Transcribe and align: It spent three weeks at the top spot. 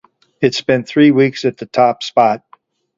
It 0.41 0.55
spent 0.55 0.87
three 0.87 1.11
weeks 1.11 1.45
at 1.45 1.57
the 1.57 1.67
top 1.67 2.01
spot. 2.01 2.43